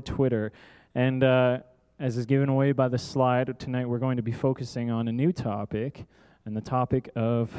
[0.00, 0.52] Twitter.
[0.94, 1.58] And uh,
[1.98, 5.12] as is given away by the slide, tonight we're going to be focusing on a
[5.12, 6.04] new topic,
[6.44, 7.52] and the topic of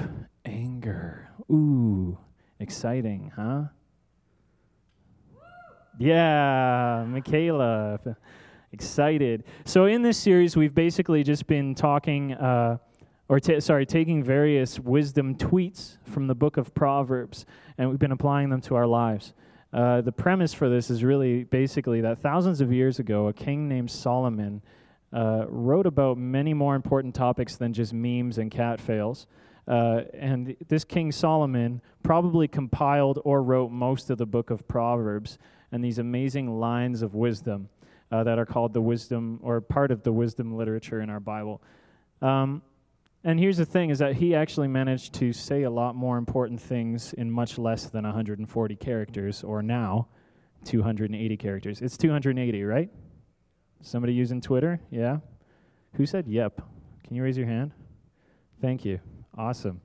[0.45, 1.29] anger.
[1.51, 2.17] Ooh,
[2.59, 3.63] exciting, huh?
[5.99, 7.99] Yeah, Michaela,
[8.71, 9.43] excited.
[9.65, 12.77] So in this series, we've basically just been talking, uh,
[13.27, 17.45] or ta sorry, taking various wisdom tweets from the book of Proverbs,
[17.77, 19.33] and we've been applying them to our lives.
[19.73, 23.67] Uh, the premise for this is really basically that thousands of years ago, a king
[23.67, 24.61] named Solomon
[25.13, 29.27] uh, wrote about many more important topics than just memes and cat fails.
[29.67, 35.37] Uh, and this King Solomon probably compiled or wrote most of the book of Proverbs
[35.71, 37.67] and these amazing lines of wisdom
[38.11, 41.61] uh, that are called the wisdom or part of the wisdom literature in our Bible.
[42.21, 42.61] Um,
[43.27, 46.61] and here's the thing is that he actually managed to say a lot more important
[46.61, 50.07] things in much less than 140 characters, or now
[50.63, 51.81] 280 characters.
[51.81, 52.89] It's 280, right?
[53.81, 54.79] Somebody using Twitter?
[54.89, 55.17] Yeah?
[55.95, 56.61] Who said yep?
[57.05, 57.73] Can you raise your hand?
[58.61, 59.01] Thank you.
[59.37, 59.81] Awesome.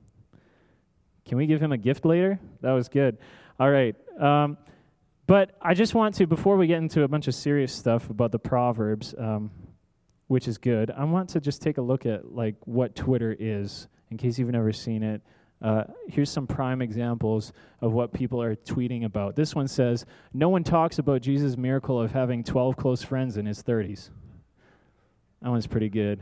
[1.25, 2.39] Can we give him a gift later?
[2.61, 3.17] That was good.
[3.59, 3.93] All right.
[4.21, 4.57] Um,
[5.27, 8.31] but I just want to, before we get into a bunch of serious stuff about
[8.31, 9.51] the Proverbs, um,
[10.33, 10.89] which is good.
[10.89, 14.49] I want to just take a look at like what Twitter is, in case you've
[14.49, 15.21] never seen it.
[15.61, 19.35] Uh, here's some prime examples of what people are tweeting about.
[19.35, 23.45] This one says, "No one talks about Jesus' miracle of having 12 close friends in
[23.45, 24.09] his 30s."
[25.43, 26.19] That one's pretty good.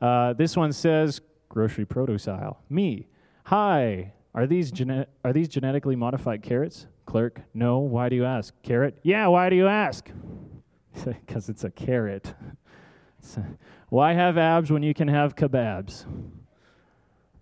[0.00, 3.06] Uh, this one says, "Grocery produce aisle." Me,
[3.44, 4.14] hi.
[4.34, 6.88] Are these gene- are these genetically modified carrots?
[7.06, 7.78] Clerk, no.
[7.78, 8.52] Why do you ask?
[8.64, 8.98] Carrot?
[9.04, 9.28] Yeah.
[9.28, 10.10] Why do you ask?
[11.04, 12.34] Because it's a carrot.
[13.88, 16.04] Why have abs when you can have kebabs?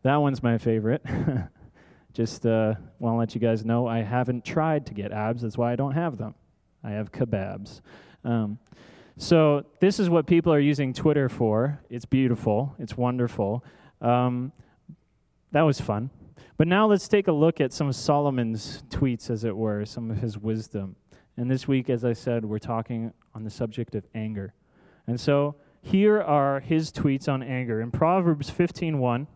[0.03, 1.05] That one's my favorite.
[2.13, 5.43] Just uh, want to let you guys know I haven't tried to get abs.
[5.43, 6.35] That's why I don't have them.
[6.85, 7.81] I have kebabs.
[8.25, 8.59] Um,
[9.17, 11.81] so this is what people are using Twitter for.
[11.89, 12.75] It's beautiful.
[12.79, 13.65] It's wonderful.
[14.01, 14.53] Um,
[15.53, 16.11] that was fun.
[16.57, 20.11] But now let's take a look at some of Solomon's tweets, as it were, some
[20.11, 20.97] of his wisdom.
[21.37, 24.55] And this week, as I said, we're talking on the subject of anger.
[25.07, 27.81] And so here are his tweets on anger.
[27.81, 29.27] In Proverbs 15:1,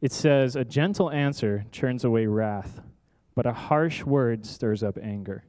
[0.00, 2.82] it says, "A gentle answer turns away wrath,
[3.34, 5.44] but a harsh word stirs up anger."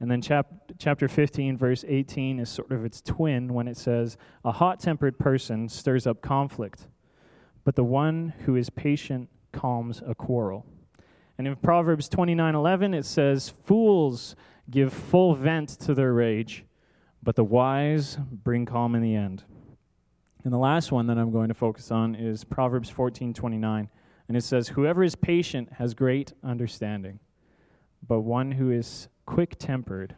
[0.00, 4.16] And then chap- chapter 15 verse 18 is sort of its twin when it says,
[4.44, 6.88] "A hot-tempered person stirs up conflict,
[7.64, 10.64] but the one who is patient calms a quarrel."
[11.36, 14.34] And in Proverbs 29:11 it says, "Fools
[14.70, 16.64] give full vent to their rage."
[17.22, 19.44] But the wise bring calm in the end.
[20.44, 23.88] And the last one that I'm going to focus on is Proverbs 14:29,
[24.28, 27.20] and it says, "Whoever is patient has great understanding,
[28.06, 30.16] but one who is quick-tempered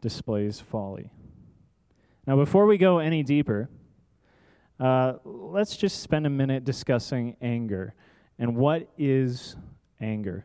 [0.00, 1.10] displays folly."
[2.26, 3.68] Now, before we go any deeper,
[4.80, 7.94] uh, let's just spend a minute discussing anger
[8.38, 9.56] and what is
[10.00, 10.44] anger.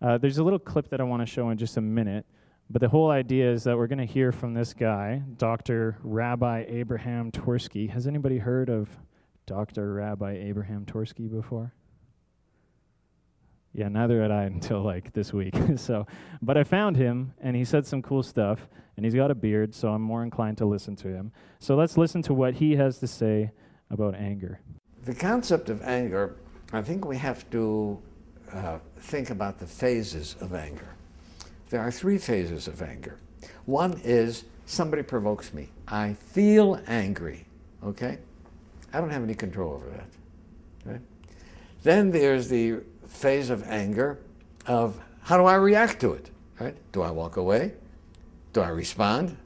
[0.00, 2.26] Uh, there's a little clip that I want to show in just a minute.
[2.70, 5.96] But the whole idea is that we're going to hear from this guy, Dr.
[6.02, 7.88] Rabbi Abraham Twersky.
[7.90, 8.90] Has anybody heard of
[9.46, 9.94] Dr.
[9.94, 11.72] Rabbi Abraham Twersky before?
[13.72, 15.54] Yeah, neither had I until like this week.
[15.76, 16.06] so,
[16.42, 19.74] but I found him and he said some cool stuff and he's got a beard,
[19.74, 21.32] so I'm more inclined to listen to him.
[21.60, 23.52] So let's listen to what he has to say
[23.90, 24.60] about anger.
[25.04, 26.36] The concept of anger,
[26.72, 28.02] I think we have to
[28.52, 30.97] uh, think about the phases of anger.
[31.70, 33.18] There are three phases of anger.
[33.66, 35.68] One is somebody provokes me.
[35.86, 37.46] I feel angry,
[37.84, 38.18] okay?
[38.92, 41.00] I don't have any control over that.
[41.82, 44.18] Then there's the phase of anger
[44.66, 46.30] of how do I react to it?
[46.58, 46.76] Right?
[46.92, 47.72] Do I walk away?
[48.52, 49.36] Do I respond?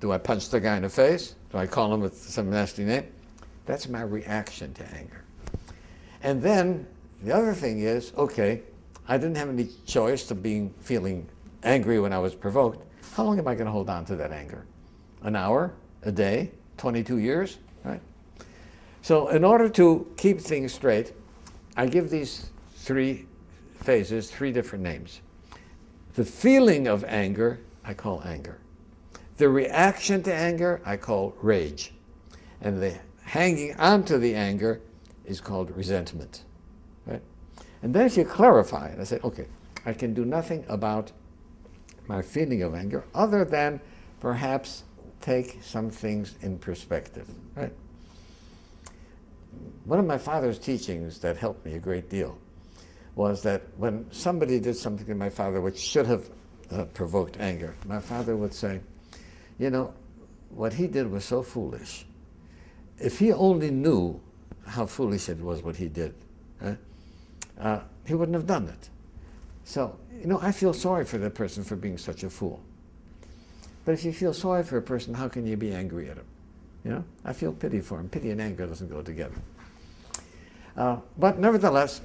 [0.00, 1.34] Do I punch the guy in the face?
[1.50, 3.06] Do I call him with some nasty name?
[3.66, 5.24] That's my reaction to anger.
[6.22, 6.86] And then
[7.22, 8.62] the other thing is, okay,
[9.08, 11.26] I didn't have any choice to being feeling
[11.62, 14.32] angry when I was provoked, how long am I going to hold on to that
[14.32, 14.64] anger?
[15.22, 18.00] An hour, a day, 22 years, right?
[19.02, 21.12] So, in order to keep things straight,
[21.76, 23.26] I give these three
[23.76, 25.20] phases three different names.
[26.14, 28.58] The feeling of anger, I call anger.
[29.38, 31.92] The reaction to anger, I call rage.
[32.60, 34.80] And the hanging onto the anger
[35.24, 36.44] is called resentment.
[37.06, 37.22] Right?
[37.82, 39.46] And then if you clarify it, I say, okay,
[39.84, 41.12] I can do nothing about
[42.06, 43.80] my feeling of anger other than
[44.20, 44.84] perhaps
[45.20, 47.28] take some things in perspective.
[47.54, 47.72] Right?
[49.84, 52.38] One of my father's teachings that helped me a great deal
[53.14, 56.30] was that when somebody did something to my father which should have
[56.70, 58.80] uh, provoked anger, my father would say,
[59.58, 59.92] You know,
[60.50, 62.06] what he did was so foolish.
[62.98, 64.20] If he only knew
[64.66, 66.14] how foolish it was what he did,
[67.58, 68.88] uh, he wouldn't have done it.
[69.64, 72.60] So, you know, I feel sorry for that person for being such a fool.
[73.84, 76.26] But if you feel sorry for a person, how can you be angry at him?
[76.84, 78.08] You know, I feel pity for him.
[78.08, 79.34] Pity and anger doesn't go together.
[80.76, 82.02] Uh, but nevertheless,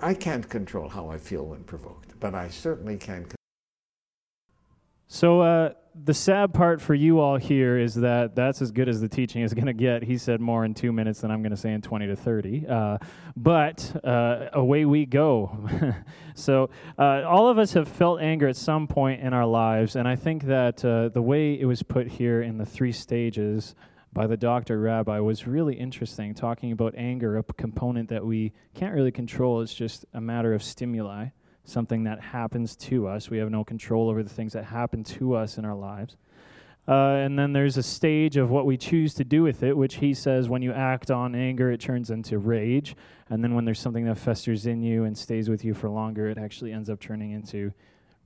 [0.00, 3.26] I can't control how I feel when provoked, but I certainly can.
[5.14, 9.00] So, uh, the sad part for you all here is that that's as good as
[9.00, 10.02] the teaching is going to get.
[10.02, 12.66] He said more in two minutes than I'm going to say in 20 to 30.
[12.66, 12.98] Uh,
[13.36, 15.56] but uh, away we go.
[16.34, 16.68] so,
[16.98, 20.16] uh, all of us have felt anger at some point in our lives, and I
[20.16, 23.76] think that uh, the way it was put here in the three stages
[24.12, 28.92] by the doctor rabbi was really interesting, talking about anger, a component that we can't
[28.92, 29.60] really control.
[29.60, 31.28] It's just a matter of stimuli
[31.64, 33.30] something that happens to us.
[33.30, 36.16] We have no control over the things that happen to us in our lives.
[36.86, 39.96] Uh, and then there's a stage of what we choose to do with it, which
[39.96, 42.94] he says when you act on anger, it turns into rage.
[43.30, 46.28] And then when there's something that festers in you and stays with you for longer,
[46.28, 47.72] it actually ends up turning into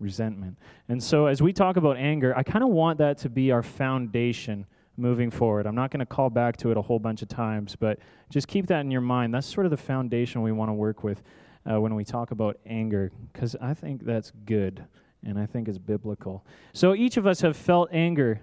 [0.00, 0.58] resentment.
[0.88, 3.62] And so as we talk about anger, I kind of want that to be our
[3.62, 5.64] foundation moving forward.
[5.67, 8.49] I'm not going to call back to it a whole bunch of times, but just
[8.49, 9.32] keep that in your mind.
[9.32, 11.23] That's sort of the foundation we want to work with
[11.70, 14.84] uh, when we talk about anger, because I think that's good
[15.24, 16.44] and I think it's biblical.
[16.72, 18.40] So each of us have felt anger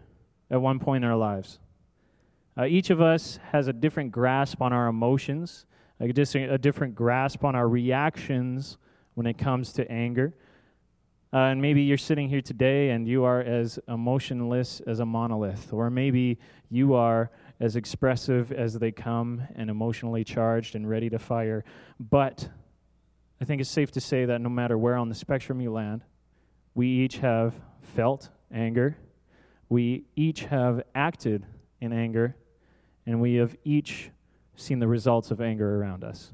[0.51, 1.59] at one point in our lives.
[2.57, 5.65] Uh, each of us has a different grasp on our emotions,
[5.99, 8.77] a, dis- a different grasp on our reactions
[9.15, 10.33] when it comes to anger.
[11.33, 15.73] Uh, and maybe you're sitting here today and you are as emotionless as a monolith,
[15.73, 16.37] or maybe
[16.69, 17.29] you are
[17.59, 21.63] as expressive as they come and emotionally charged and ready to fire.
[21.99, 22.49] But
[23.41, 26.03] I think it's safe to say that no matter where on the spectrum you land,
[26.73, 28.97] we each have felt anger,
[29.69, 31.45] we each have acted
[31.81, 32.35] in anger,
[33.05, 34.11] and we have each
[34.55, 36.31] seen the results of anger around us.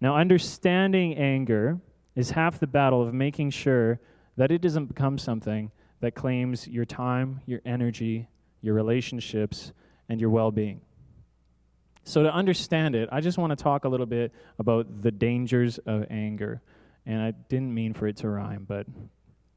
[0.00, 1.80] Now, understanding anger
[2.14, 4.00] is half the battle of making sure
[4.36, 8.28] that it doesn't become something that claims your time, your energy,
[8.60, 9.72] your relationships,
[10.08, 10.80] and your well being.
[12.06, 15.78] So, to understand it, I just want to talk a little bit about the dangers
[15.78, 16.62] of anger.
[17.04, 18.86] And I didn't mean for it to rhyme, but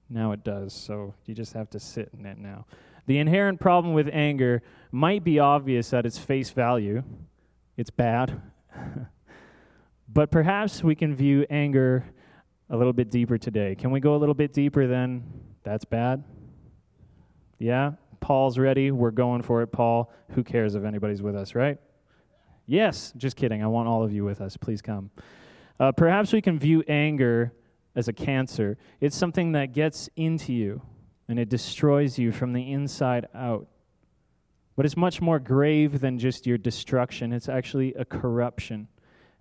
[0.09, 0.73] now it does.
[0.73, 2.65] So, you just have to sit in it now.
[3.05, 4.61] The inherent problem with anger
[4.91, 7.03] might be obvious at its face value
[7.79, 8.41] it's bad.
[10.09, 12.03] but perhaps we can view anger
[12.69, 13.73] a little bit deeper today.
[13.73, 15.23] Can we go a little bit deeper than
[15.63, 16.25] that's bad?
[17.57, 17.93] Yeah?
[18.19, 18.91] Paul's ready.
[18.91, 20.11] We're going for it, Paul.
[20.31, 21.77] Who cares if anybody's with us, right?
[22.69, 23.63] Yes, just kidding.
[23.63, 24.55] I want all of you with us.
[24.55, 25.09] Please come.
[25.79, 27.51] Uh, perhaps we can view anger
[27.95, 28.77] as a cancer.
[29.01, 30.83] It's something that gets into you
[31.27, 33.65] and it destroys you from the inside out.
[34.75, 38.87] But it's much more grave than just your destruction, it's actually a corruption.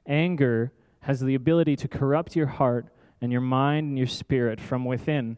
[0.06, 2.86] Anger has the ability to corrupt your heart
[3.20, 5.36] and your mind and your spirit from within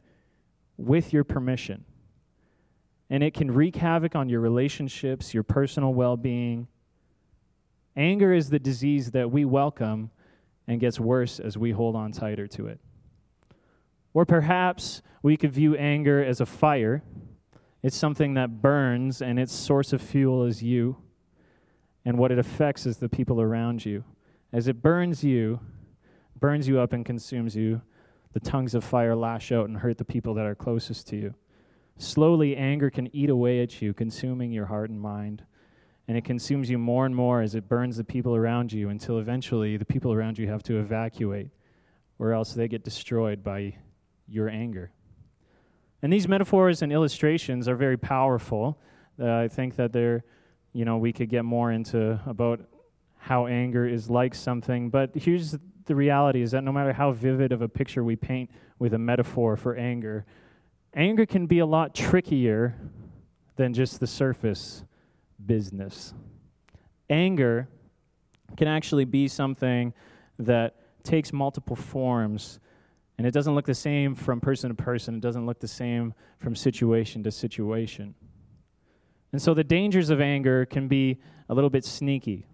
[0.77, 1.85] with your permission.
[3.11, 6.69] And it can wreak havoc on your relationships, your personal well being,
[8.01, 10.11] Anger is the disease that we welcome
[10.67, 12.81] and gets worse as we hold on tighter to it.
[14.15, 17.03] Or perhaps we could view anger as a fire.
[17.83, 20.97] It's something that burns, and its source of fuel is you.
[22.03, 24.05] And what it affects is the people around you.
[24.51, 25.61] As it burns you,
[26.35, 27.83] burns you up and consumes you,
[28.33, 31.35] the tongues of fire lash out and hurt the people that are closest to you.
[31.99, 35.45] Slowly, anger can eat away at you, consuming your heart and mind
[36.09, 39.19] and it consumes you more and more as it burns the people around you until
[39.19, 41.51] eventually the people around you have to evacuate
[42.19, 43.75] or else they get destroyed by
[44.29, 44.91] your anger.
[46.03, 48.79] And these metaphors and illustrations are very powerful.
[49.19, 50.25] Uh, I think that they're,
[50.73, 52.61] you know, we could get more into about
[53.19, 57.53] how anger is like something, but here's the reality is that no matter how vivid
[57.53, 60.25] of a picture we paint with a metaphor for anger,
[60.95, 62.77] anger can be a lot trickier
[63.57, 64.85] than just the surface
[65.47, 66.15] business.
[67.09, 67.69] Anger
[68.57, 69.93] can actually be something
[70.39, 72.61] that takes multiple forms
[73.21, 76.15] and it doesn't look the same from person to person, it doesn't look the same
[76.39, 78.15] from situation to situation.
[79.31, 82.47] And so the dangers of anger can be a little bit sneaky.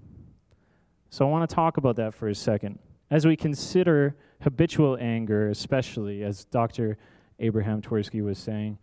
[1.08, 2.80] So I want to talk about that for a second.
[3.12, 6.98] As we consider habitual anger, especially as Dr.
[7.38, 8.78] Abraham Twersky was saying,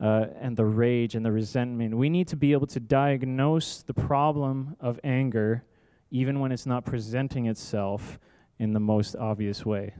[0.00, 3.94] uh, and the rage and the resentment, we need to be able to diagnose the
[3.94, 5.64] problem of anger
[6.10, 8.18] even when it's not presenting itself
[8.58, 9.92] in the most obvious way.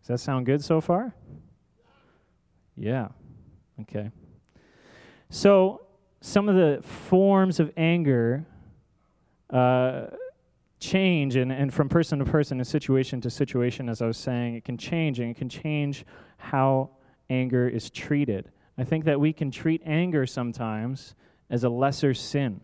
[0.00, 1.14] Does that sound good so far?
[2.76, 3.08] Yeah.
[3.82, 4.10] Okay.
[5.30, 5.82] So,
[6.20, 8.46] some of the forms of anger
[9.50, 10.06] uh,
[10.80, 14.54] change, and, and from person to person, and situation to situation, as I was saying,
[14.54, 16.04] it can change, and it can change
[16.36, 16.90] how
[17.30, 18.50] anger is treated.
[18.76, 21.14] I think that we can treat anger sometimes
[21.48, 22.60] as a lesser sin.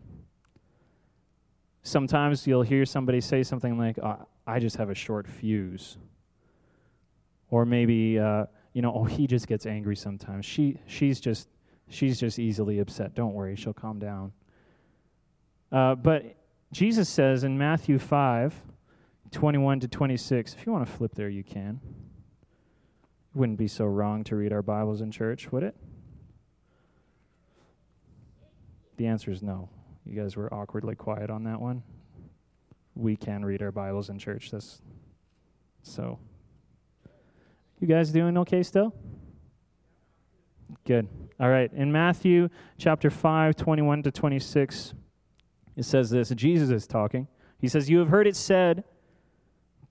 [1.83, 5.97] Sometimes you'll hear somebody say something like, oh, I just have a short fuse.
[7.49, 10.45] Or maybe, uh, you know, oh, he just gets angry sometimes.
[10.45, 11.49] She, she's, just,
[11.89, 13.15] she's just easily upset.
[13.15, 14.33] Don't worry, she'll calm down.
[15.71, 16.37] Uh, but
[16.73, 18.55] Jesus says in Matthew 5,
[19.31, 21.81] 21 to 26, if you want to flip there, you can.
[23.35, 25.77] It wouldn't be so wrong to read our Bibles in church, would it?
[29.01, 29.71] The answer is no.
[30.05, 31.83] You guys were awkwardly quiet on that one.
[32.95, 34.51] We can read our Bibles in church.
[34.51, 34.83] That's
[35.83, 36.19] so.
[37.79, 38.95] You guys doing okay still?
[40.87, 41.09] Good.
[41.41, 41.73] All right.
[41.73, 44.93] In Matthew chapter 5, 21 to 26,
[45.77, 47.27] it says this Jesus is talking.
[47.59, 48.85] He says, You have heard it said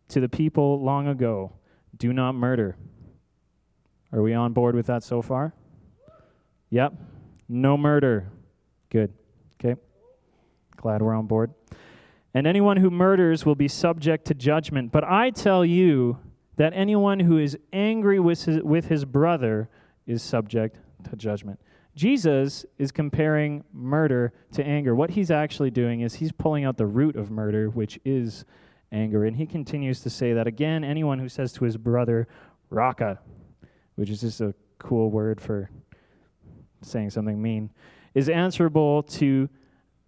[0.09, 1.53] to the people long ago,
[1.97, 2.77] do not murder.
[4.13, 5.55] Are we on board with that so far?
[6.69, 6.93] Yep.
[7.47, 8.33] No murder.
[8.89, 9.13] Good.
[9.59, 9.79] Okay.
[10.77, 11.53] Glad we're on board.
[12.33, 14.91] And anyone who murders will be subject to judgment.
[14.91, 16.19] But I tell you,
[16.59, 19.69] that anyone who is angry with his, with his brother
[20.05, 20.77] is subject
[21.09, 21.57] to judgment.
[21.95, 24.93] Jesus is comparing murder to anger.
[24.93, 28.43] What he's actually doing is he's pulling out the root of murder, which is
[28.91, 29.23] anger.
[29.23, 32.27] And he continues to say that again, anyone who says to his brother,
[32.69, 33.19] Raca,
[33.95, 35.69] which is just a cool word for
[36.81, 37.69] saying something mean,
[38.19, 39.49] is answerable to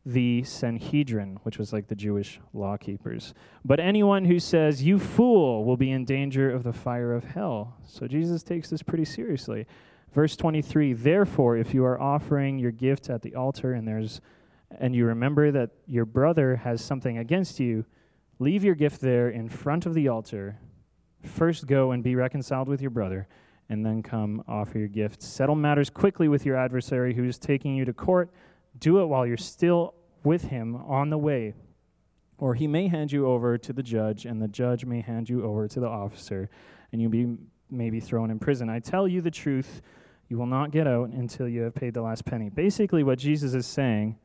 [0.05, 3.33] the Sanhedrin, which was like the Jewish law keepers.
[3.63, 7.77] But anyone who says, You fool, will be in danger of the fire of hell.
[7.87, 9.65] So Jesus takes this pretty seriously.
[10.11, 14.19] Verse 23 Therefore, if you are offering your gift at the altar and there's
[14.79, 17.85] and you remember that your brother has something against you,
[18.39, 20.57] leave your gift there in front of the altar.
[21.23, 23.27] First go and be reconciled with your brother,
[23.71, 25.23] and then come offer your gift.
[25.23, 28.29] Settle matters quickly with your adversary who is taking you to court
[28.77, 29.93] do it while you're still
[30.25, 31.53] with him on the way,
[32.37, 35.45] or he may hand you over to the judge, and the judge may hand you
[35.45, 36.49] over to the officer,
[36.91, 37.37] and you
[37.69, 38.69] may be thrown in prison.
[38.69, 39.81] I tell you the truth,
[40.27, 42.49] you will not get out until you have paid the last penny.
[42.49, 44.17] Basically, what Jesus is saying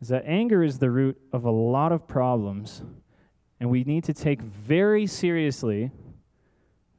[0.00, 2.82] is that anger is the root of a lot of problems,
[3.60, 5.90] and we need to take very seriously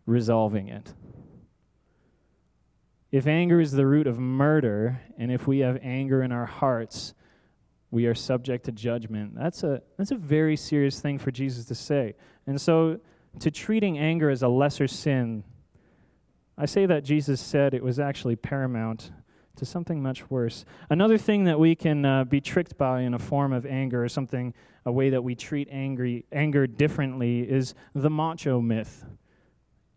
[0.06, 0.94] resolving it.
[3.14, 7.14] If anger is the root of murder, and if we have anger in our hearts,
[7.92, 9.36] we are subject to judgment.
[9.36, 12.16] That's a, that's a very serious thing for Jesus to say.
[12.48, 13.00] And so,
[13.38, 15.44] to treating anger as a lesser sin,
[16.58, 19.12] I say that Jesus said it was actually paramount
[19.58, 20.66] to something much worse.
[20.90, 24.10] Another thing that we can uh, be tricked by in a form of anger, or
[24.10, 24.56] something,
[24.88, 29.06] a way that we treat angry, anger differently, is the macho myth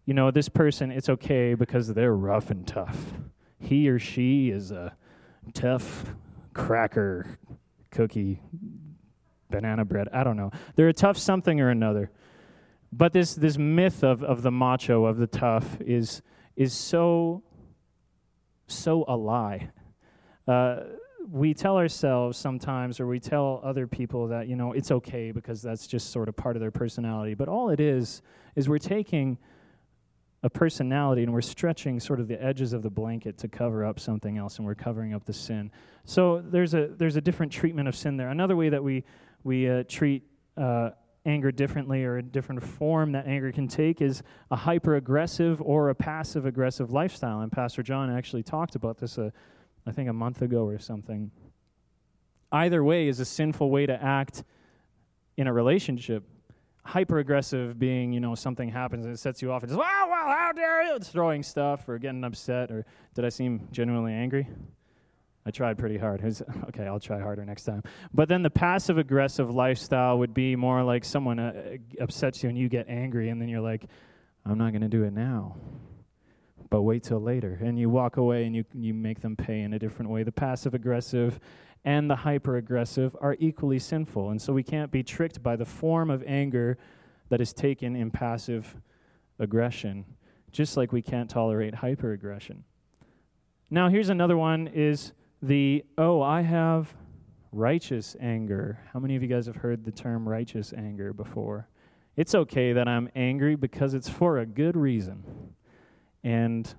[0.07, 3.13] you know, this person, it's okay because they're rough and tough.
[3.59, 4.97] He or she is a
[5.53, 6.15] tough
[6.55, 7.39] cracker,
[7.91, 8.41] cookie,
[9.51, 10.09] banana bread.
[10.13, 10.53] I don't know.
[10.77, 12.13] They're a tough something or another.
[12.93, 16.23] But this, this myth of, of the macho, of the tough, is,
[16.55, 17.43] is so,
[18.69, 19.71] so a lie.
[20.47, 20.83] Uh,
[21.29, 25.63] we tell ourselves sometimes, or we tell other people that, you know, it's okay because
[25.63, 27.35] that's just sort of part of their personality.
[27.35, 28.23] But all it is,
[28.55, 29.37] is we're taking
[30.47, 33.99] a personality and we're stretching sort of the edges of the blanket to cover up
[33.99, 35.73] something else and we're covering up the sin.
[36.05, 38.29] So there's a there's a different treatment of sin there.
[38.29, 39.03] Another way that we
[39.43, 40.23] we uh, treat
[40.57, 40.91] uh,
[41.25, 44.23] anger differently or a different form that anger can take is
[44.53, 47.41] a hyper aggressive or a passive aggressive lifestyle.
[47.41, 49.31] And pastor john actually talked about this uh,
[49.85, 51.33] i think a month ago or something.
[52.53, 54.45] Either way is a sinful way to act
[55.37, 56.23] in a relationship
[56.87, 60.07] hyper aggressive being, you know, something happens and it sets you off and just, wow,
[60.09, 60.95] wow, how dare you?
[60.95, 64.49] It's throwing stuff or getting upset or did I seem genuinely angry?
[65.45, 66.23] I tried pretty hard.
[66.23, 67.83] Was, okay, I'll try harder next time.
[68.13, 72.59] But then the passive aggressive lifestyle would be more like someone uh, upsets you and
[72.59, 73.85] you get angry, and then you're like,
[74.45, 75.57] I'm not going to do it now.
[76.69, 77.59] But wait till later.
[77.63, 80.25] And you walk away and you, you make them pay in a different way.
[80.25, 81.39] The passive aggressive
[81.85, 84.31] and the hyper aggressive are equally sinful.
[84.31, 86.79] And so we can't be tricked by the form of anger
[87.29, 88.77] that is taken in passive
[89.39, 90.05] aggression,
[90.53, 92.65] just like we can't tolerate hyper aggression.
[93.71, 96.95] Now, here's another one is the, oh, I have
[97.53, 98.79] righteous anger.
[98.93, 101.69] How many of you guys have heard the term righteous anger before?
[102.17, 105.23] It's okay that I'm angry because it's for a good reason.
[106.25, 106.73] And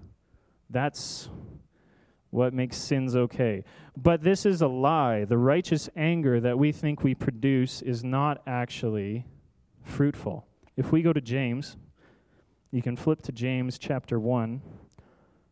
[0.70, 1.30] that's
[2.30, 3.64] what makes sins okay.
[3.96, 5.26] But this is a lie.
[5.26, 9.26] The righteous anger that we think we produce is not actually
[9.84, 10.46] fruitful.
[10.76, 11.78] If we go to James,
[12.72, 14.62] you can flip to James chapter 1.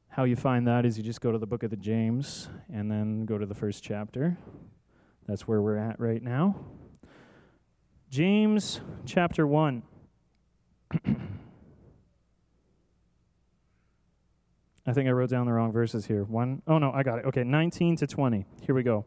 [0.09, 2.91] How you find that is you just go to the book of the James and
[2.91, 4.37] then go to the first chapter.
[5.27, 6.55] That's where we're at right now.
[8.09, 9.83] James chapter 1.
[14.87, 16.23] I think I wrote down the wrong verses here.
[16.23, 17.25] One, oh no, I got it.
[17.25, 18.45] Okay, 19 to 20.
[18.61, 19.05] Here we go.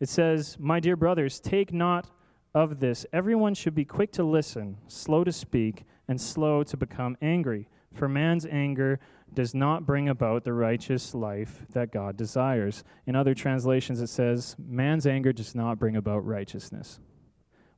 [0.00, 2.10] It says, My dear brothers, take not
[2.54, 3.06] of this.
[3.12, 7.68] Everyone should be quick to listen, slow to speak, and slow to become angry.
[7.92, 9.00] For man's anger
[9.32, 12.84] does not bring about the righteous life that God desires.
[13.06, 17.00] In other translations, it says, Man's anger does not bring about righteousness.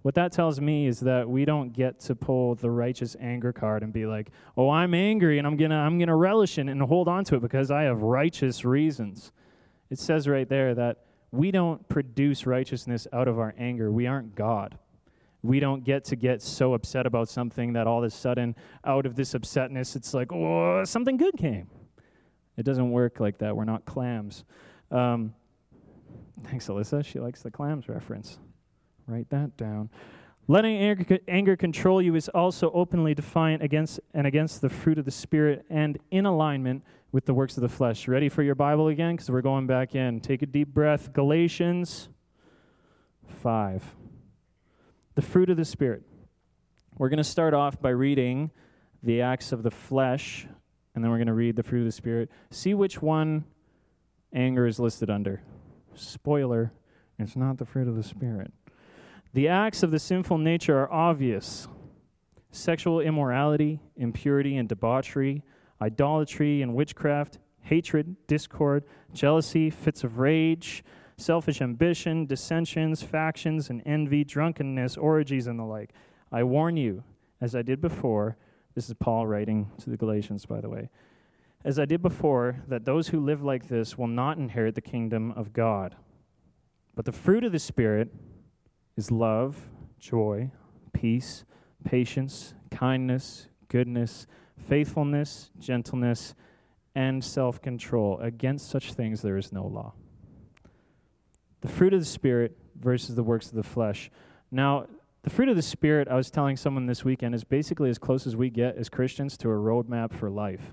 [0.07, 3.83] What that tells me is that we don't get to pull the righteous anger card
[3.83, 6.69] and be like, "Oh, I'm angry and I'm going to I'm going to relish in
[6.69, 9.33] it and hold on to it because I have righteous reasons."
[9.91, 13.91] It says right there that we don't produce righteousness out of our anger.
[13.91, 14.79] We aren't God.
[15.43, 19.07] We don't get to get so upset about something that all of a sudden, out
[19.07, 21.69] of this upsetness, it's like, oh, something good came.
[22.57, 23.57] It doesn't work like that.
[23.57, 24.45] We're not clams.
[24.93, 25.35] Um,
[26.45, 27.05] thanks, Alyssa.
[27.05, 28.39] She likes the clams reference.
[29.07, 29.91] Write that down.
[30.49, 35.05] Letting anger, anger control you is also openly defiant against and against the fruit of
[35.05, 38.07] the Spirit and in alignment with the works of the flesh.
[38.07, 39.17] Ready for your Bible again?
[39.17, 40.21] Because we're going back in.
[40.21, 41.13] Take a deep breath.
[41.13, 42.09] Galatians
[43.27, 43.97] 5.
[45.15, 46.03] The fruit of the Spirit.
[46.97, 48.51] We're going to start off by reading
[49.03, 50.47] the acts of the flesh,
[50.95, 52.31] and then we're going to read the fruit of the Spirit.
[52.51, 53.45] See which one
[54.33, 55.43] anger is listed under.
[55.95, 56.73] Spoiler,
[57.19, 58.53] it's not the fruit of the Spirit.
[59.37, 61.69] The acts of the sinful nature are obvious
[62.53, 65.43] sexual immorality, impurity and debauchery,
[65.79, 70.83] idolatry and witchcraft, hatred, discord, jealousy, fits of rage,
[71.19, 75.93] selfish ambition, dissensions, factions, and envy, drunkenness, orgies, and the like.
[76.33, 77.05] I warn you,
[77.39, 78.39] as I did before,
[78.75, 80.89] this is Paul writing to the Galatians, by the way,
[81.63, 85.33] as I did before, that those who live like this will not inherit the kingdom
[85.33, 85.95] of God.
[86.95, 88.09] But the fruit of the Spirit,
[88.97, 90.51] is love, joy,
[90.93, 91.45] peace,
[91.85, 94.27] patience, kindness, goodness,
[94.59, 96.35] faithfulness, gentleness,
[96.95, 98.19] and self control.
[98.21, 99.95] Against such things there is no law.
[101.61, 104.11] The fruit of the Spirit versus the works of the flesh.
[104.51, 104.87] Now,
[105.23, 108.27] the fruit of the Spirit, I was telling someone this weekend, is basically as close
[108.27, 110.73] as we get as Christians to a roadmap for life.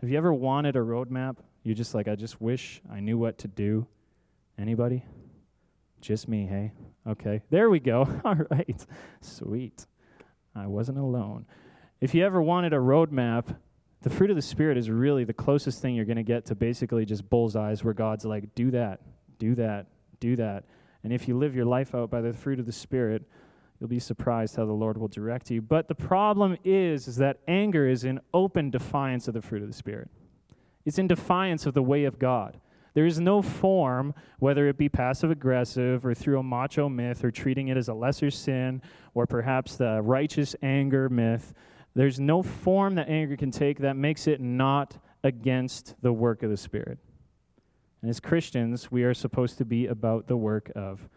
[0.00, 1.36] Have you ever wanted a roadmap?
[1.62, 3.86] You're just like, I just wish I knew what to do.
[4.58, 5.04] Anybody?
[6.00, 6.72] Just me, hey?
[7.06, 8.08] Okay, there we go.
[8.24, 8.86] All right,
[9.20, 9.86] sweet.
[10.54, 11.46] I wasn't alone.
[12.00, 13.56] If you ever wanted a roadmap,
[14.02, 16.54] the fruit of the Spirit is really the closest thing you're going to get to
[16.54, 19.00] basically just bullseyes where God's like, do that,
[19.38, 19.86] do that,
[20.18, 20.64] do that.
[21.04, 23.24] And if you live your life out by the fruit of the Spirit,
[23.78, 25.60] you'll be surprised how the Lord will direct you.
[25.60, 29.68] But the problem is, is that anger is in open defiance of the fruit of
[29.68, 30.08] the Spirit.
[30.84, 32.58] It's in defiance of the way of God.
[32.94, 37.30] There is no form, whether it be passive aggressive or through a macho myth or
[37.30, 38.82] treating it as a lesser sin
[39.14, 41.54] or perhaps the righteous anger myth.
[41.94, 46.50] There's no form that anger can take that makes it not against the work of
[46.50, 46.98] the Spirit.
[48.02, 51.08] And as Christians, we are supposed to be about the work of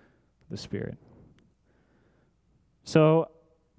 [0.49, 0.97] the Spirit.
[2.83, 3.29] So,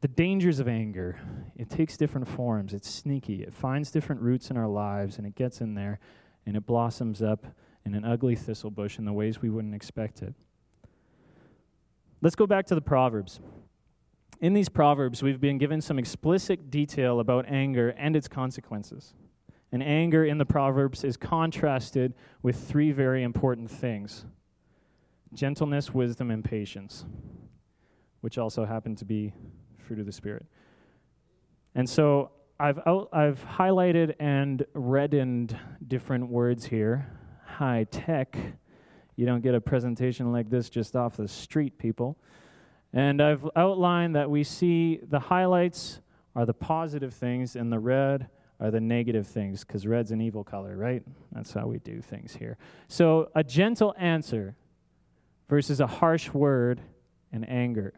[0.00, 1.18] the dangers of anger,
[1.57, 2.74] it takes different forms.
[2.74, 3.42] It's sneaky.
[3.42, 5.98] It finds different roots in our lives and it gets in there
[6.44, 7.46] and it blossoms up
[7.85, 10.35] in an ugly thistle bush in the ways we wouldn't expect it.
[12.23, 13.40] Let's go back to the Proverbs.
[14.40, 19.14] In these Proverbs, we've been given some explicit detail about anger and its consequences.
[19.70, 24.25] And anger in the Proverbs is contrasted with three very important things
[25.33, 27.05] gentleness, wisdom, and patience,
[28.20, 29.35] which also happen to be
[29.79, 30.47] fruit of the Spirit.
[31.75, 37.13] And so I've, out, I've highlighted and reddened different words here
[37.55, 38.37] high tech.
[39.17, 42.19] You don't get a presentation like this just off the street, people.
[42.93, 46.01] And I've outlined that we see the highlights
[46.37, 48.29] are the positive things, and the red
[48.61, 51.03] are the negative things, because red's an evil color, right?
[51.33, 52.57] That's how we do things here.
[52.88, 54.57] So, a gentle answer
[55.49, 56.81] versus a harsh word
[57.33, 57.95] and anger.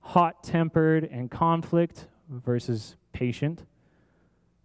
[0.00, 3.64] Hot tempered and conflict versus patient.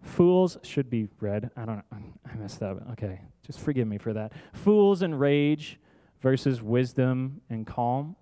[0.01, 1.51] Fools should be red.
[1.55, 1.97] I don't know.
[2.25, 2.91] I messed up.
[2.91, 3.21] Okay.
[3.45, 4.33] Just forgive me for that.
[4.53, 5.79] Fools and rage
[6.21, 8.15] versus wisdom and calm.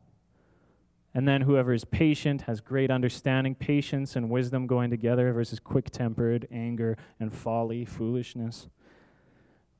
[1.14, 5.90] And then whoever is patient has great understanding, patience and wisdom going together versus quick
[5.90, 8.68] tempered, anger and folly, foolishness.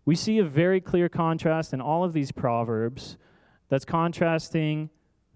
[0.06, 3.18] We see a very clear contrast in all of these proverbs
[3.70, 4.90] that's contrasting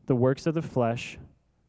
[0.07, 1.19] the works of the flesh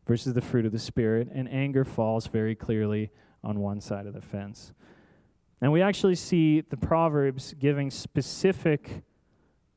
[0.07, 3.11] versus the fruit of the Spirit, and anger falls very clearly
[3.45, 4.73] on one side of the fence.
[5.61, 9.03] And we actually see the Proverbs giving specific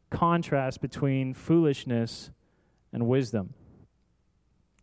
[0.10, 2.32] contrast between foolishness
[2.92, 3.54] and wisdom.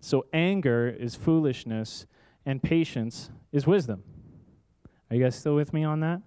[0.01, 2.07] So anger is foolishness,
[2.45, 4.03] and patience is wisdom.
[5.11, 6.21] Are you guys still with me on that?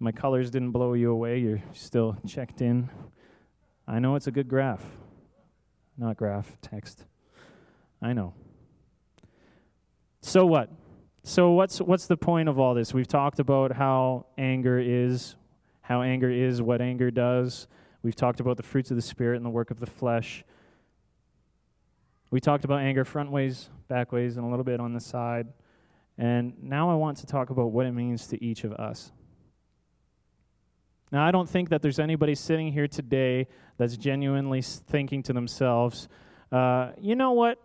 [0.00, 1.38] My colors didn't blow you away.
[1.38, 2.90] You're still checked in.
[3.86, 4.84] I know it's a good graph.
[5.96, 7.04] Not graph, text.
[8.00, 8.34] I know.
[10.20, 10.70] So what?
[11.24, 12.92] So what's what's the point of all this?
[12.92, 15.36] We've talked about how anger is,
[15.80, 17.68] how anger is, what anger does.
[18.02, 20.42] We've talked about the fruits of the spirit and the work of the flesh.
[22.32, 25.46] We talked about anger front ways, back ways, and a little bit on the side.
[26.18, 29.12] And now I want to talk about what it means to each of us.
[31.12, 36.08] Now, I don't think that there's anybody sitting here today that's genuinely thinking to themselves,
[36.50, 37.58] uh, you know what?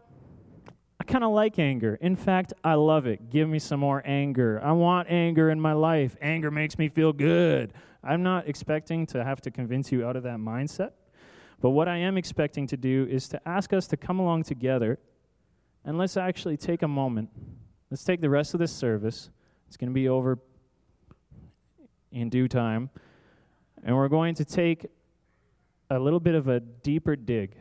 [1.08, 1.98] Kind of like anger.
[2.02, 3.30] In fact, I love it.
[3.30, 4.62] Give me some more anger.
[4.62, 6.18] I want anger in my life.
[6.22, 7.74] Anger makes me feel good.
[8.04, 10.92] I'm not expecting to have to convince you out of that mindset.
[11.62, 15.00] But what I am expecting to do is to ask us to come along together
[15.86, 17.30] and let's actually take a moment.
[17.90, 19.30] Let's take the rest of this service.
[19.68, 20.40] It's going to be over
[22.12, 22.90] in due time.
[23.84, 24.86] And we're going to take
[25.90, 27.56] a little bit of a deeper dig.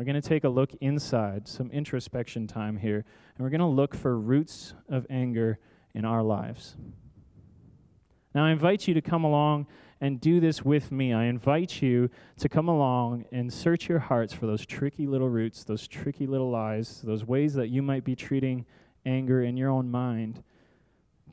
[0.00, 3.04] We're going to take a look inside, some introspection time here,
[3.36, 5.58] and we're going to look for roots of anger
[5.92, 6.74] in our lives.
[8.34, 9.66] Now, I invite you to come along
[10.00, 11.12] and do this with me.
[11.12, 12.08] I invite you
[12.38, 16.50] to come along and search your hearts for those tricky little roots, those tricky little
[16.50, 18.64] lies, those ways that you might be treating
[19.04, 20.42] anger in your own mind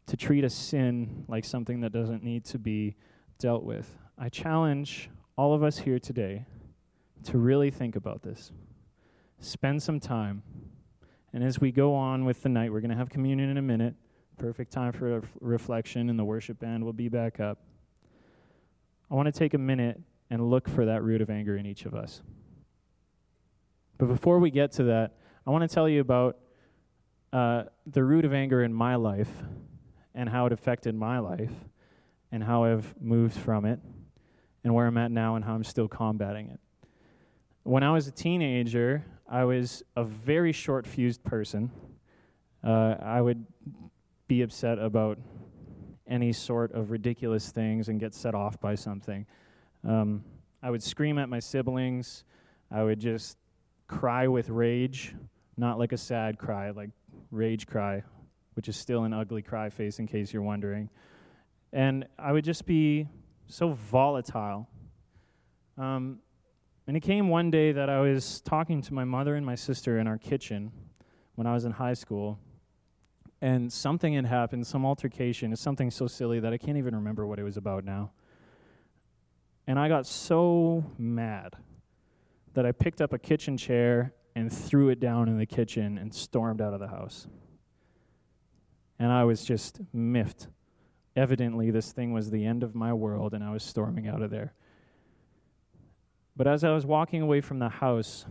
[0.08, 2.98] to treat a sin like something that doesn't need to be
[3.40, 3.98] dealt with.
[4.18, 6.44] I challenge all of us here today
[7.28, 8.52] to really think about this.
[9.40, 10.44] Spend some time.
[11.34, 13.62] And as we go on with the night, we're going to have communion in a
[13.62, 13.96] minute.
[14.38, 17.60] Perfect time for reflection, and the worship band will be back up.
[19.12, 21.86] I want to take a minute and look for that root of anger in each
[21.86, 22.22] of us.
[23.98, 26.38] But before we get to that, I want to tell you about
[27.34, 29.32] uh, the root of anger in my life
[30.14, 31.54] and how it affected my life
[32.32, 33.80] and how I've moved from it
[34.64, 36.60] and where I'm at now and how I'm still combating it.
[37.68, 41.70] When I was a teenager, I was a very short fused person.
[42.64, 43.46] Uh, I would
[44.30, 45.20] be upset about
[46.08, 49.26] any sort of ridiculous things and get set off by something.
[49.84, 50.24] Um,
[50.64, 52.24] I would scream at my siblings.
[52.72, 53.38] I would just
[53.88, 55.14] cry with rage,
[55.58, 56.92] not like a sad cry, like
[57.32, 58.02] rage cry,
[58.54, 60.90] which is still an ugly cry face in case you're wondering.
[61.74, 63.10] And I would just be
[63.48, 64.70] so volatile.
[65.78, 66.20] Um,
[66.88, 70.00] and it came one day that I was talking to my mother and my sister
[70.00, 70.72] in our kitchen
[71.36, 72.40] when I was in high school
[73.42, 75.54] and something had happened, some altercation.
[75.54, 78.12] It's something so silly that I can't even remember what it was about now.
[79.68, 81.56] And I got so mad
[82.54, 86.14] that I picked up a kitchen chair and threw it down in the kitchen and
[86.14, 87.28] stormed out of the house.
[88.98, 90.48] And I was just miffed.
[91.16, 94.32] Evidently, this thing was the end of my world, and I was storming out of
[94.32, 94.54] there.
[96.38, 98.26] But as I was walking away from the house,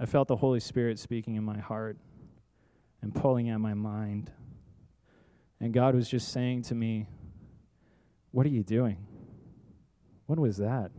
[0.00, 1.98] I felt the Holy Spirit speaking in my heart
[3.02, 4.32] and pulling at my mind.
[5.60, 7.06] And God was just saying to me,
[8.30, 8.96] What are you doing?
[10.24, 10.90] What was that?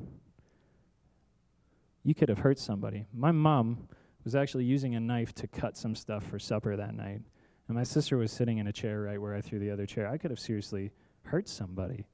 [2.04, 3.08] You could have hurt somebody.
[3.12, 3.88] My mom
[4.24, 7.22] was actually using a knife to cut some stuff for supper that night.
[7.68, 10.08] And my sister was sitting in a chair right where I threw the other chair.
[10.08, 10.92] I could have seriously
[11.24, 12.06] hurt somebody.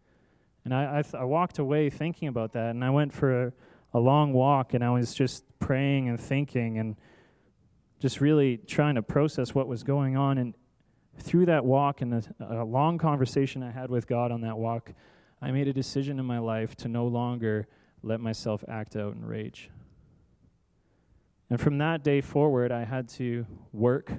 [0.63, 3.54] And I, I, th- I walked away thinking about that, and I went for a,
[3.96, 6.98] a long walk, and I was just praying and thinking and
[8.02, 10.38] just really trying to process what was going on.
[10.38, 10.54] And
[11.18, 14.92] through that walk and a, a long conversation I had with God on that walk,
[15.42, 17.70] I made a decision in my life to no longer
[18.04, 19.70] let myself act out in rage.
[21.50, 24.12] And from that day forward, I had to work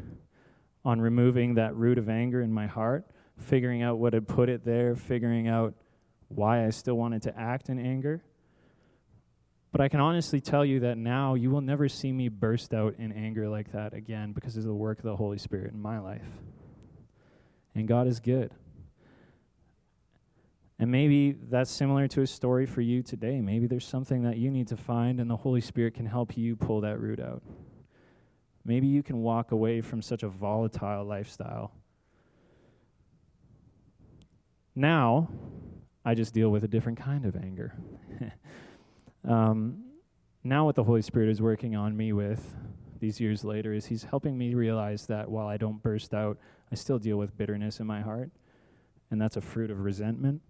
[0.86, 3.04] on removing that root of anger in my heart,
[3.36, 5.74] figuring out what had put it there, figuring out
[6.28, 8.22] why I still wanted to act in anger.
[9.76, 12.94] But I can honestly tell you that now you will never see me burst out
[12.96, 15.98] in anger like that again because of the work of the Holy Spirit in my
[15.98, 16.24] life.
[17.74, 18.52] And God is good.
[20.78, 23.42] And maybe that's similar to a story for you today.
[23.42, 26.56] Maybe there's something that you need to find, and the Holy Spirit can help you
[26.56, 27.42] pull that root out.
[28.64, 31.70] Maybe you can walk away from such a volatile lifestyle.
[34.74, 35.28] Now,
[36.02, 37.74] I just deal with a different kind of anger.
[39.26, 39.84] um,
[40.44, 42.54] now, what the Holy Spirit is working on me with
[43.00, 46.38] these years later is He's helping me realize that while I don't burst out,
[46.70, 48.30] I still deal with bitterness in my heart.
[49.10, 50.42] And that's a fruit of resentment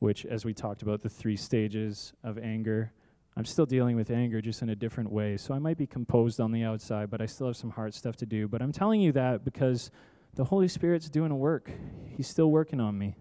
[0.00, 2.92] which, as we talked about, the three stages of anger,
[3.36, 5.36] I'm still dealing with anger just in a different way.
[5.36, 8.16] So I might be composed on the outside, but I still have some hard stuff
[8.16, 8.48] to do.
[8.48, 9.90] But I'm telling you that because
[10.34, 11.70] the Holy Spirit's doing a work,
[12.16, 13.14] He's still working on me.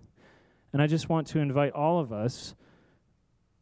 [0.72, 2.56] And I just want to invite all of us.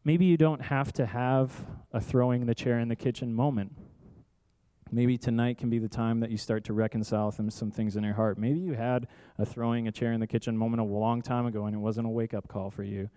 [0.07, 1.51] Maybe you don't have to have
[1.91, 3.75] a throwing the chair in the kitchen moment.
[4.89, 8.13] Maybe tonight can be the time that you start to reconcile some, things in your
[8.13, 8.37] heart.
[8.37, 11.65] Maybe you had a throwing a chair in the kitchen moment a long time ago
[11.65, 13.09] and it wasn't a wake up call for you.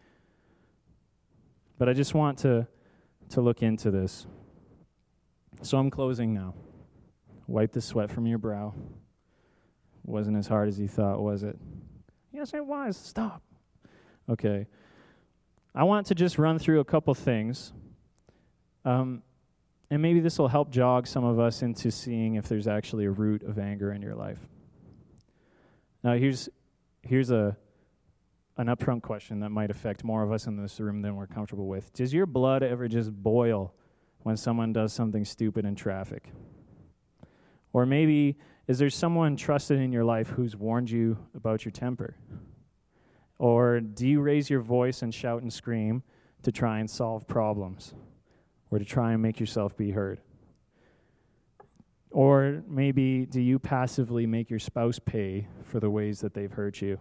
[1.79, 2.67] But I just want to,
[3.29, 4.27] to look into this.
[5.63, 6.55] So I'm closing now.
[7.47, 8.75] Wipe the sweat from your brow.
[10.03, 11.57] Wasn't as hard as you thought, was it?
[12.33, 12.97] Yes, it was.
[12.97, 13.45] Stop.
[14.29, 14.67] Okay.
[15.75, 17.73] I want to just run through a couple things.
[18.85, 19.23] Um,
[19.91, 23.11] and maybe this will help jog some of us into seeing if there's actually a
[23.11, 24.39] root of anger in your life.
[26.03, 26.49] Now, here's,
[27.03, 27.57] here's a,
[28.57, 31.67] an upfront question that might affect more of us in this room than we're comfortable
[31.67, 31.93] with.
[31.93, 33.75] Does your blood ever just boil
[34.23, 36.31] when someone does something stupid in traffic?
[37.73, 42.17] Or maybe is there someone trusted in your life who's warned you about your temper?
[43.41, 46.03] Or do you raise your voice and shout and scream
[46.43, 47.95] to try and solve problems?
[48.71, 50.21] or to try and make yourself be heard?
[52.11, 56.81] Or maybe do you passively make your spouse pay for the ways that they've hurt
[56.81, 56.99] you?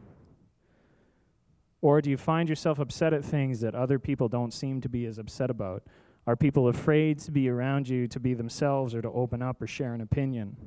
[1.82, 5.06] Or do you find yourself upset at things that other people don't seem to be
[5.06, 5.84] as upset about?
[6.28, 9.68] Are people afraid to be around you to be themselves or to open up or
[9.68, 10.58] share an opinion?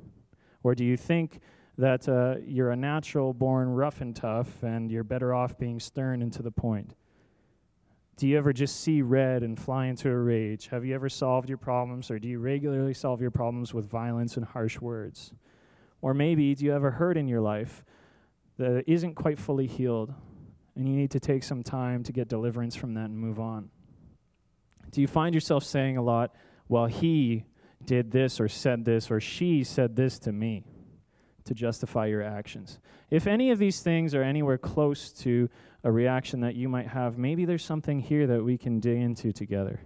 [0.62, 1.40] Or do you think
[1.78, 6.22] that uh, you're a natural born rough and tough and you're better off being stern
[6.22, 6.94] and to the point?
[8.16, 10.68] Do you ever just see red and fly into a rage?
[10.68, 14.36] Have you ever solved your problems, or do you regularly solve your problems with violence
[14.36, 15.32] and harsh words?
[16.02, 17.84] Or maybe do you ever hurt in your life
[18.58, 20.12] that isn't quite fully healed,
[20.76, 23.70] and you need to take some time to get deliverance from that and move on?
[24.90, 26.34] Do you find yourself saying a lot,
[26.68, 27.46] well, he
[27.84, 30.64] did this or said this or she said this to me
[31.44, 32.78] to justify your actions?
[33.10, 35.48] If any of these things are anywhere close to
[35.84, 39.32] a reaction that you might have, maybe there's something here that we can dig into
[39.32, 39.80] together.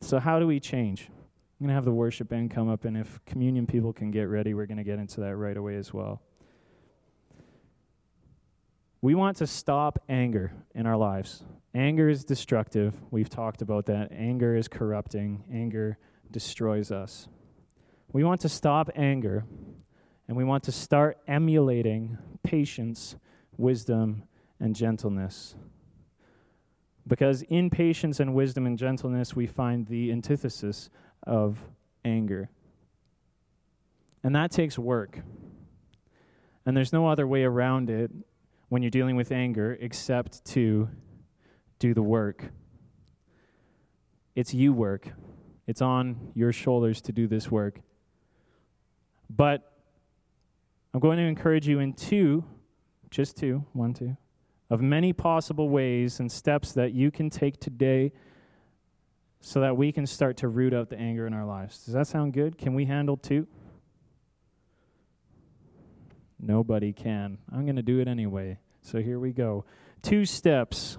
[0.00, 1.08] So, how do we change?
[1.60, 4.24] I'm going to have the worship band come up, and if communion people can get
[4.24, 6.22] ready, we're going to get into that right away as well.
[9.02, 11.42] We want to stop anger in our lives.
[11.74, 12.94] Anger is destructive.
[13.10, 14.10] We've talked about that.
[14.12, 15.98] Anger is corrupting, anger
[16.30, 17.28] destroys us.
[18.12, 19.44] We want to stop anger,
[20.26, 23.16] and we want to start emulating patience
[23.60, 24.22] wisdom,
[24.58, 25.54] and gentleness.
[27.06, 30.90] Because in patience and wisdom and gentleness, we find the antithesis
[31.26, 31.58] of
[32.04, 32.50] anger.
[34.22, 35.20] And that takes work.
[36.64, 38.10] And there's no other way around it
[38.68, 40.88] when you're dealing with anger except to
[41.78, 42.50] do the work.
[44.34, 45.08] It's you work,
[45.66, 47.80] it's on your shoulders to do this work.
[49.34, 49.72] But
[50.92, 52.44] I'm going to encourage you in two
[53.10, 54.16] just two, one, two,
[54.70, 58.12] of many possible ways and steps that you can take today
[59.40, 61.84] so that we can start to root out the anger in our lives.
[61.84, 62.56] Does that sound good?
[62.56, 63.46] Can we handle two?
[66.38, 67.38] Nobody can.
[67.52, 68.58] I'm going to do it anyway.
[68.82, 69.64] So here we go.
[70.02, 70.98] Two steps.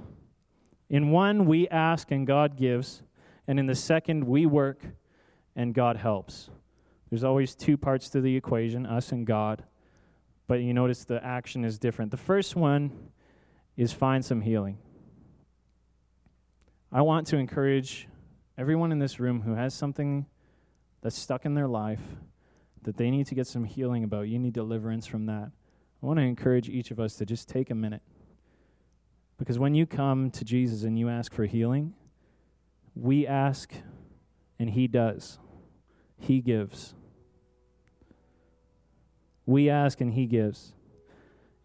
[0.89, 3.03] In one, we ask and God gives.
[3.47, 4.83] And in the second, we work
[5.55, 6.49] and God helps.
[7.11, 9.63] There's always two parts to the equation us and God
[10.51, 12.11] but you notice the action is different.
[12.11, 12.91] The first one
[13.77, 14.79] is find some healing.
[16.91, 18.09] I want to encourage
[18.57, 20.25] everyone in this room who has something
[21.01, 22.01] that's stuck in their life
[22.81, 24.27] that they need to get some healing about.
[24.27, 25.51] You need deliverance from that.
[26.03, 28.01] I want to encourage each of us to just take a minute
[29.37, 31.93] Because when you come to Jesus and you ask for healing,
[32.93, 33.71] we ask
[34.59, 35.39] and He does.
[36.17, 36.93] He gives.
[39.51, 40.71] We ask and He gives.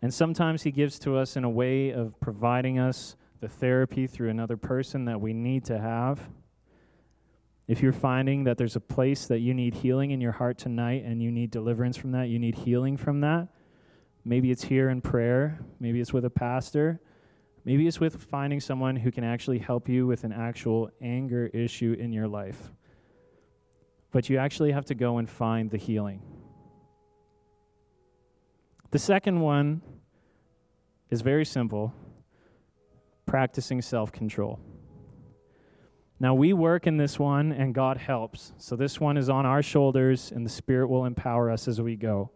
[0.03, 4.29] And sometimes He gives to us in a way of providing us the therapy through
[4.29, 6.29] another person that we need to have.
[7.69, 11.05] If you're finding that there's a place that you need healing in your heart tonight
[11.05, 13.47] and you need deliverance from that, you need healing from that,
[14.25, 17.01] maybe it's here in prayer, maybe it's with a pastor,
[17.65, 21.95] maybe it's with finding someone who can actually help you with an actual anger issue
[22.01, 22.73] in your life.
[24.11, 26.21] But you actually have to go and find the healing.
[28.97, 29.83] The second one
[31.11, 31.93] is very simple
[33.27, 34.59] practicing self control.
[36.19, 38.55] Now, we work in this one, and God helps.
[38.57, 41.95] So, this one is on our shoulders, and the Spirit will empower us as we
[41.95, 42.31] go.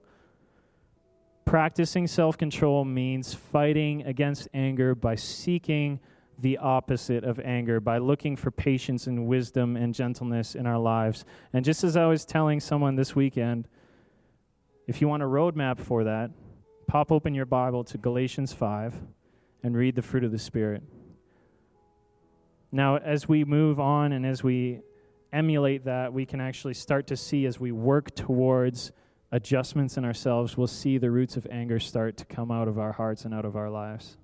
[1.46, 5.98] Practicing self control means fighting against anger by seeking
[6.38, 11.24] the opposite of anger, by looking for patience and wisdom and gentleness in our lives.
[11.54, 13.66] And just as I was telling someone this weekend,
[14.86, 16.30] if you want a roadmap for that,
[16.90, 18.96] pop open your Bible to Galatians 5
[19.62, 20.82] and read the fruit of the Spirit.
[22.72, 24.80] Now, as we move on and as we
[25.32, 28.90] emulate that, we can actually start to see as we work towards
[29.30, 32.90] adjustments in ourselves, we'll see the roots of anger start to come out of our
[32.90, 34.16] hearts and out of our lives.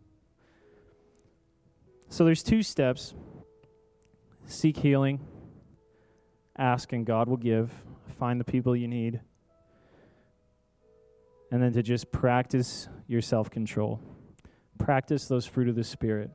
[2.08, 3.14] So there's two steps.
[4.46, 5.20] Seek healing,
[6.58, 7.72] ask and God will give,
[8.18, 9.20] find the people you need,
[11.50, 14.00] and then to just practice your self control.
[14.78, 16.30] Practice those fruit of the Spirit.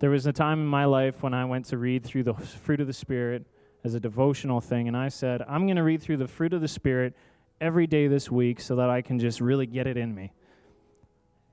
[0.00, 2.80] There was a time in my life when I went to read through the fruit
[2.80, 3.46] of the Spirit
[3.84, 6.60] as a devotional thing, and I said, I'm going to read through the fruit of
[6.60, 7.14] the Spirit
[7.60, 10.32] every day this week so that I can just really get it in me.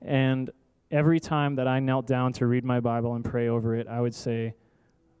[0.00, 0.50] And
[0.90, 4.00] every time that I knelt down to read my Bible and pray over it, I
[4.00, 4.54] would say,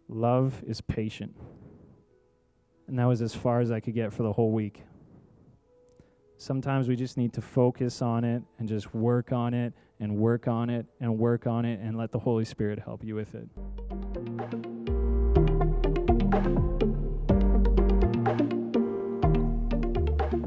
[0.08, 1.36] Love is patient.
[2.86, 4.84] And that was as far as I could get for the whole week.
[6.38, 10.46] Sometimes we just need to focus on it and just work on it and work
[10.46, 13.48] on it and work on it and let the Holy Spirit help you with it.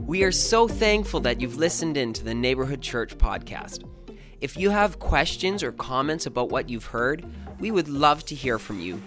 [0.06, 3.84] We are so thankful that you've listened in to the Neighborhood Church podcast.
[4.42, 7.26] If you have questions or comments about what you've heard,
[7.60, 9.02] we would love to hear from you.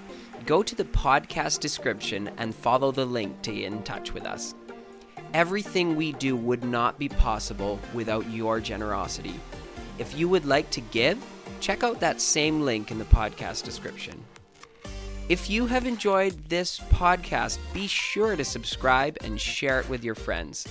[0.47, 4.55] Go to the podcast description and follow the link to get in touch with us.
[5.35, 9.41] Everything we do would not be possible without your generosity.
[9.99, 11.19] If you would like to give,
[11.61, 14.23] check out that same link in the podcast description.
[15.29, 20.15] If you have enjoyed this podcast, be sure to subscribe and share it with your
[20.15, 20.67] friends.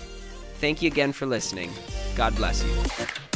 [0.59, 1.71] Thank you again for listening.
[2.15, 3.30] God bless you.